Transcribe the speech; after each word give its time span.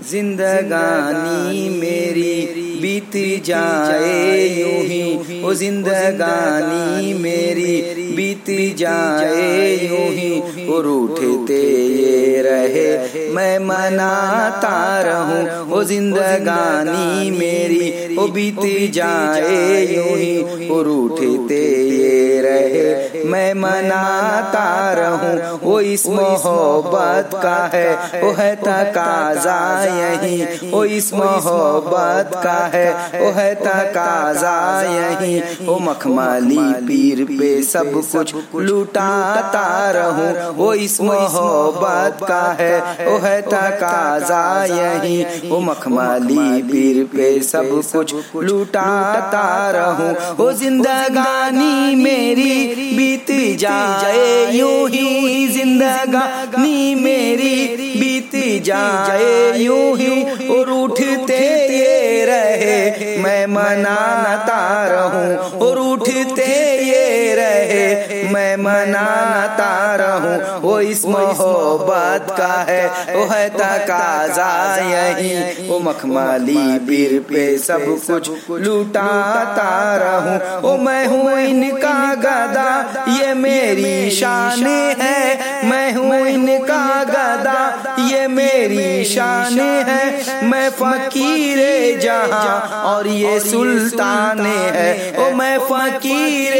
जिंदगानी 0.00 1.68
मेरी 1.70 2.34
बीत 2.82 3.14
जाए 3.46 4.44
यूँ 4.58 4.82
ही 4.88 5.42
ओ 5.44 5.52
जिंदगानी 5.60 7.12
मेरी 7.14 7.74
बीत 8.16 8.46
जाए 8.78 9.72
यूँ 9.82 10.06
ही 10.10 10.66
और 10.72 10.86
उठते 10.86 11.60
ये 11.94 12.42
रहे 12.46 13.28
मैं 13.34 13.58
मनाता 13.66 14.76
रहूँ 15.08 15.72
ओ 15.76 15.82
जिंदगानी 15.90 17.30
मेरी 17.38 18.16
ओ 18.16 18.26
बीत 18.34 18.60
जाए 18.94 19.84
यूँ 19.94 20.16
ही 20.16 20.68
और 20.68 20.88
उठते 20.88 21.60
ये 21.90 22.40
रहे 22.42 23.24
मैं 23.30 23.52
मनाता 23.54 24.68
रहूँ 24.98 25.58
वो 25.62 25.80
इस 25.94 26.06
मोहब्बत 26.08 27.30
का 27.42 27.58
है 27.74 28.22
वो 28.22 28.32
है 28.38 28.54
तकाजा 28.62 29.58
यही 29.90 30.70
वो 30.70 30.84
इस 30.96 31.12
मोहब्बत 31.14 32.30
का 32.44 32.58
है 32.74 32.88
वो 33.14 33.30
है 33.32 33.54
तकाजा 33.56 34.56
यही 34.84 35.40
वो 35.66 35.78
मखमाली 35.80 36.58
पीर 36.86 37.24
पे 37.30 37.50
सब 37.64 37.92
कुछ 38.12 38.34
लुटाता 38.68 39.66
रहूँ 39.96 40.54
वो 40.56 40.72
इस 40.86 41.00
मोहब्बत 41.00 42.26
का 42.28 42.42
है 42.60 43.06
वो 43.06 43.16
है 43.26 43.40
तकाजा 43.44 44.42
यही 44.66 45.48
वो 45.48 45.60
मखमाली 45.60 46.62
पीर 46.70 47.04
पे 47.14 47.30
सब 47.42 47.70
कुछ 47.92 48.14
लुटाता 48.44 49.46
रहूँ 49.76 50.10
वो 50.38 50.50
जिंदगानी 50.60 51.94
मेरी 51.96 52.54
बीत 52.96 53.30
जाए 53.60 54.26
यूँ 54.52 54.88
ही 54.90 55.46
जिंदगानी 55.48 56.94
मेरी 56.94 57.27
जाए 58.60 59.58
यूँ 59.58 59.96
ही 59.98 60.48
और 60.48 60.70
उठते 60.72 61.38
ये 61.74 62.24
रहे। 62.26 63.16
मैं 63.22 63.46
मनाता 63.46 64.60
रहूँ 64.90 65.60
और 65.68 65.78
उठते 65.78 66.46
मैं 68.32 68.56
मनाता 68.56 69.70
रहूँ, 69.96 70.60
वो 70.60 70.78
इस 70.82 71.04
मोहब्बत 71.06 72.34
का 72.38 72.52
है, 72.68 72.86
वो 73.14 73.24
है 73.26 73.48
तकाजा, 73.50 74.50
यही 74.88 75.68
वो 75.68 75.78
मखमाली 75.80 76.78
पीर 76.88 77.18
पे 77.28 77.46
सब 77.58 77.84
कुछ 78.06 78.30
लुटाता 78.60 79.70
रहूँ। 79.96 80.60
वो 80.62 80.76
मैं 80.84 81.04
हूँ 81.06 81.38
इनका 81.40 81.98
गदा, 82.16 82.70
ये 83.12 83.34
मेरी 83.36 84.10
शान 84.10 84.66
है। 85.00 85.68
मैं 85.68 85.92
हूँ 85.94 86.26
इनका 86.28 87.04
गदा, 87.04 87.60
ये 88.08 88.26
मेरी 88.28 89.04
शान 89.04 89.58
है। 89.88 90.46
मैं 90.48 90.68
फकीर 90.72 91.58
जहाँ 92.00 92.84
और 92.84 93.06
ये 93.08 93.38
सुल्तान 93.40 94.40
है। 94.40 94.90
ओ 95.18 95.30
मैं 95.36 95.58
फकीर 95.60 96.54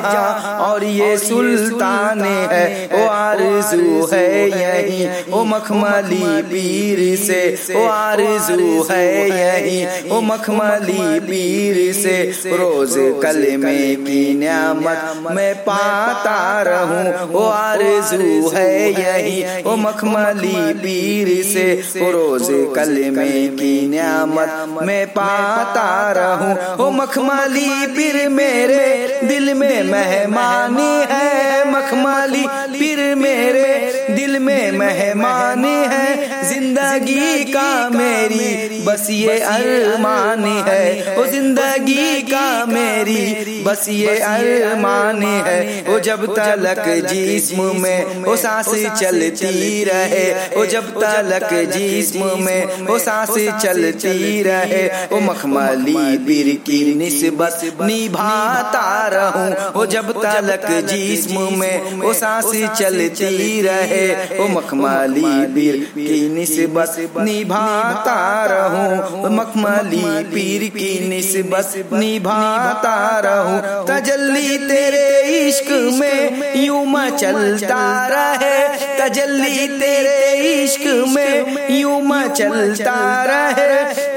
जहाँ 0.00 0.58
और 0.60 0.84
ये 0.84 1.16
सुल्तान 1.18 2.20
है। 2.20 2.66
ओ 2.94 3.06
आरज़ू 3.08 4.06
है 4.06 4.28
यही। 4.50 5.08
ओ 5.32 5.44
मखमली 5.44 6.42
पीर 6.42 7.00
से। 7.16 7.40
ओ 7.76 7.86
आरज़ू 7.86 8.86
है 8.90 9.06
यही। 9.30 10.08
ओ 10.08 10.20
मखमली 10.20 11.20
पीर 11.20 11.92
से। 11.92 12.16
रोज 12.56 12.94
कलमे 13.22 13.94
की 13.96 14.34
नियामत 14.34 15.32
मैं 15.32 15.54
पाता 15.62 16.38
रहूँ। 16.62 17.32
ओ 17.34 17.44
आरज़ू 17.48 18.48
है 18.48 18.72
यही। 18.92 19.62
ओ 19.62 19.76
मखमली 19.76 20.72
पीर 20.74 21.28
से। 21.44 21.66
रोज 22.10 22.48
कलमे 22.76 23.28
की 23.48 23.88
नियामत 23.88 24.82
मैं 24.82 25.06
पाता 25.08 25.88
रहूँ। 26.16 26.54
ओ 26.76 26.90
मखमली 26.90 27.86
पीर 27.86 28.28
मेरे 28.28 29.20
दिल 29.24 29.54
में 29.54 29.82
मेहमानी 29.90 30.92
है 31.10 31.70
मखमाली 31.70 32.44
पीर 32.78 33.00
मेरे 33.14 33.66
दिल 34.10 34.38
में 34.38 34.72
मेहमानी 34.72 35.76
है। 35.92 36.37
ज़िंदगी 36.68 37.44
का 37.44 37.88
मेरी 37.88 38.80
बस 38.84 39.06
ये 39.10 39.38
अरमान 39.40 40.44
है। 40.66 41.16
वो 41.16 41.24
ज़िंदगी 41.26 42.22
का 42.22 42.64
मेरी 42.66 43.62
बस 43.64 43.86
ये 43.88 44.18
अरमान 44.20 45.22
है। 45.22 45.60
वो 45.88 45.98
जब 46.00 46.24
तलक 46.36 46.82
जिस्म 47.06 47.70
में 47.80 48.24
वो 48.24 48.36
सांस 48.36 48.68
चलती 49.00 49.84
रहे। 49.84 50.26
ओ 50.56 50.64
जब 50.66 50.90
तलक 50.94 51.48
जिस्म 51.72 52.30
में 52.42 52.86
वो 52.86 52.98
सांस 52.98 53.30
चलती 53.62 54.42
रहे। 54.42 54.84
वो 55.12 55.20
मखमली 55.22 55.96
बीर 56.26 56.54
की 56.66 56.82
निस्बत 56.94 57.82
निभाता 57.82 58.86
रहूँ। 59.14 59.72
वो 59.72 59.86
जब 59.86 60.12
तलक 60.22 60.68
जिस्म 60.88 61.48
में 61.58 62.00
वो 62.02 62.12
सांस 62.14 62.52
चलती 62.78 63.60
रहे। 63.62 64.06
ओ 64.38 64.48
मखमली 64.50 65.26
बीर 65.54 65.76
की 65.96 66.20
निस्बत 66.28 66.56
निभाता 66.58 68.46
रहूँ। 68.50 69.30
मखमली 69.30 70.24
पीर 70.24 70.68
की 70.68 71.08
निस्बत, 71.08 71.90
निभाता 71.92 73.18
रहूँ। 73.24 73.86
तजल्ली 73.86 74.58
तेरे 74.58 75.20
इश्क 75.48 75.98
में 76.00 76.52
यूँ 76.56 76.86
मचलता 76.86 78.06
रहे। 78.06 78.68
तजल्ली 78.98 79.68
तेरे 79.68 80.18
इश्क 80.64 81.04
में 81.08 81.68
यूँ 81.70 82.02
मचलता 82.02 83.24
रहे। 83.24 83.68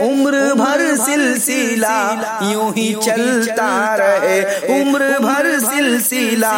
उम्र 0.09 0.53
भर 0.53 0.70
सिलसिला 1.05 1.97
यूँ 2.43 2.69
ही 2.73 2.87
चलता 3.03 3.69
रहे। 3.95 4.39
उम्र 4.75 5.09
भर 5.19 5.47
सिलसिला 5.59 6.53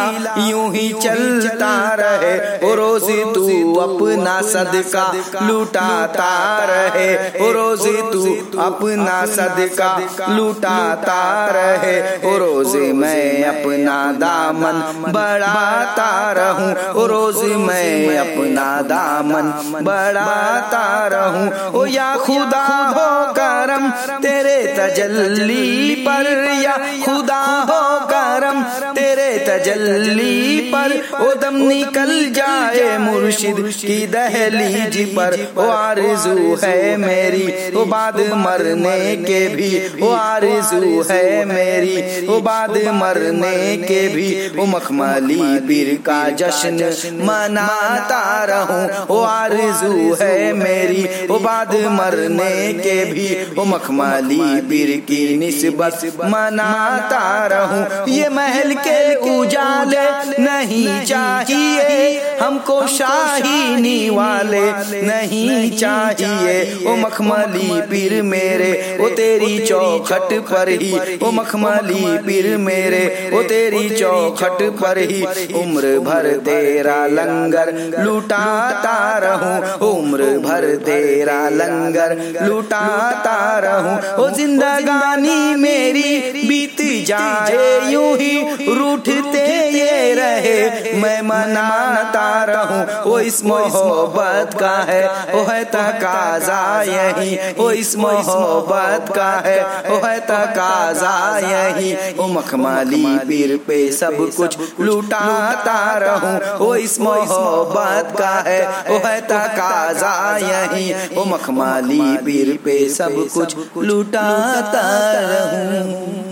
यूँ 0.48 0.66
ही 0.74 0.88
चलता 1.02 1.72
रहे। 2.00 2.34
रोज 2.74 3.08
तू 3.34 3.74
अपना 3.80 4.40
सदका 4.42 5.04
लुटाता 5.42 6.32
रहे। 6.64 7.08
रोज 7.52 7.86
तू 8.12 8.22
अपना 8.62 9.18
सदका 9.26 9.90
लुटाता 10.28 11.20
रहे। 11.50 11.96
रोज 12.38 12.74
मैं 12.94 13.44
अपना 13.44 13.96
दामन 14.18 14.80
बढ़ाता 15.12 16.10
रहूँ। 16.32 17.06
रोज 17.08 17.42
मैं 17.58 18.18
अपना 18.18 18.66
दामन 18.88 19.50
बढ़ाता 19.84 20.84
रहूँ। 21.12 21.46
ओ 21.72 21.84
या 21.86 22.14
खुदा 22.16 22.64
हो 22.88 23.08
करम 23.34 23.90
तेरे 24.22 24.33
तजल्ली 24.76 25.94
पर 26.06 26.26
या 26.62 26.76
खुदा 27.04 27.42
हो 27.70 27.82
करम 28.12 28.62
तेरे 28.96 29.03
तजल्ली 29.46 30.58
पर 30.74 30.92
ओ 31.20 31.32
दम 31.34 31.56
निकल 31.58 32.12
जाए 32.30 32.96
मुर्शिद 32.98 33.56
की 33.80 34.06
दहलीज 34.06 34.96
पर। 35.16 35.36
ओ 35.58 35.66
आरज़ू 35.68 36.54
है 36.64 36.96
मेरी, 36.96 37.46
ओ 37.72 37.84
बाद 37.84 38.20
मरने 38.36 39.16
के 39.16 39.40
भी। 39.48 39.70
ओ 40.02 40.10
आरज़ू 40.12 41.02
है 41.10 41.44
मेरी, 41.44 42.26
ओ 42.26 42.40
बाद 42.40 42.76
मरने 42.94 43.76
के 43.78 44.00
भी। 44.08 44.28
ओ 44.58 44.66
मखमली 44.66 45.40
पीर 45.68 45.94
का 46.06 46.18
जश्न 46.38 46.92
मनाता 47.22 48.22
रहूँ। 48.44 49.06
ओ 49.10 49.20
आरज़ू 49.22 50.14
है 50.14 50.52
मेरी, 50.54 51.02
ओ 51.26 51.38
बाद 51.38 51.74
मरने 51.92 52.72
के 52.78 53.04
भी। 53.04 53.28
ओ 53.58 53.64
मखमली 53.64 54.40
पीर 54.68 54.96
की 55.08 55.22
निस्बत 55.36 56.00
मनाता 56.24 57.24
रहूँ। 57.46 57.82
ये 58.08 58.28
महल 58.28 58.72
के 58.78 59.14
उजाले 59.34 60.04
नहीं 60.40 61.00
चाहिए 61.04 62.38
हमको 62.40 62.76
शाहीनी 62.88 63.98
वाले 64.10 64.62
नहीं 65.02 65.70
चाहिए। 65.72 66.54
ओ 66.84 66.94
मखमली 66.96 67.68
पीर 67.90 68.12
मेरे 68.24 68.70
ओ 69.00 69.08
तेरी 69.16 69.58
चौखट 69.66 70.32
पर 70.50 70.68
ही। 70.82 70.92
ओ 71.18 71.30
मखमली 71.32 72.02
पीर 72.26 72.46
मेरे 72.58 73.02
ओ 73.30 73.42
तेरी 73.44 73.88
चौखट 73.90 74.62
पर 74.80 74.98
ही। 75.00 75.22
उम्र 75.54 75.84
भर 76.00 76.30
तेरा 76.44 76.96
लंगर 77.08 77.72
लुटाता 77.98 78.96
रहूँ। 79.18 79.56
उम्र 79.88 80.22
भर 80.38 80.64
तेरा 80.84 81.38
लंगर 81.50 82.16
लुटाता 82.42 83.38
रहूँ। 83.58 83.96
ओ 84.16 84.28
जिंदगानी 84.36 85.38
मेरी 85.56 86.08
बीत 86.48 86.63
जाए, 87.04 87.90
यूँ 87.90 88.16
ही 88.16 88.64
रूठते 88.74 89.46
ये 89.70 90.14
रहे। 90.14 90.92
मैं 90.94 91.20
मनाता 91.22 92.28
रहूँ, 92.44 92.82
वो 93.04 93.18
इस 93.20 93.42
मोहब्बत 93.44 94.58
का 94.60 94.76
है। 94.88 95.02
वो 95.34 95.42
है 95.44 95.64
तकाजा 95.64 96.60
यही, 96.82 97.36
वो 97.52 97.70
इस 97.72 97.96
मोहब्बत 97.96 99.12
का 99.14 99.30
है। 99.46 99.60
वो 99.90 99.96
है 100.06 100.18
तकाजा 100.20 101.14
यही, 101.40 101.92
वो 102.14 102.26
मखमाली 102.28 103.04
पीर 103.28 103.56
पे 103.66 103.80
सब 103.92 104.16
कुछ 104.36 104.58
लुटाता 104.80 105.78
रहूँ। 105.98 106.58
वो 106.58 106.74
इस 106.76 107.00
मोहब्बत 107.00 108.14
का 108.18 108.34
है। 108.46 108.60
वो 108.88 108.98
है 109.06 109.20
तकाजा 109.20 110.14
यही, 110.38 110.92
वो 111.14 111.24
मखमाली 111.24 112.16
पीर 112.24 112.56
पे 112.64 112.88
सब 112.88 113.26
कुछ 113.34 113.56
लुटाता 113.78 114.86
रहूँ। 115.22 116.23